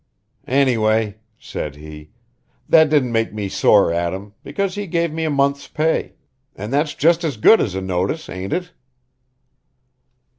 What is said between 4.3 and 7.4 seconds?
because he give me a month's pay; and that's just as